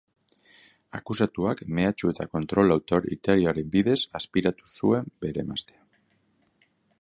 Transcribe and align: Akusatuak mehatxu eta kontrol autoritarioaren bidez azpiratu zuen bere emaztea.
Akusatuak 0.99 1.59
mehatxu 1.79 2.09
eta 2.13 2.25
kontrol 2.37 2.77
autoritarioaren 2.77 3.69
bidez 3.77 3.99
azpiratu 4.21 4.73
zuen 4.79 5.13
bere 5.27 5.45
emaztea. 5.45 5.81